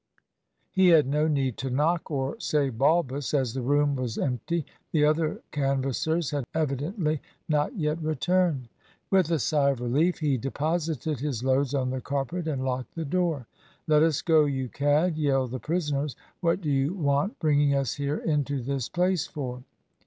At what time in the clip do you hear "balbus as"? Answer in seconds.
2.71-3.53